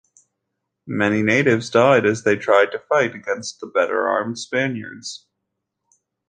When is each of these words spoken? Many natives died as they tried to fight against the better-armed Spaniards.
Many 0.87 1.21
natives 1.21 1.69
died 1.69 2.07
as 2.07 2.23
they 2.23 2.35
tried 2.35 2.71
to 2.71 2.79
fight 2.79 3.13
against 3.13 3.59
the 3.59 3.67
better-armed 3.67 4.39
Spaniards. 4.39 5.27